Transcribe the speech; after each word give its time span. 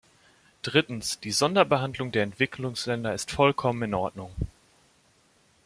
Drittens, 0.63 1.19
die 1.19 1.29
Sonderbehandlung 1.29 2.11
der 2.11 2.23
Entwicklungsländer 2.23 3.13
ist 3.13 3.29
vollkommen 3.29 3.83
in 3.83 3.93
Ordnung. 3.93 4.35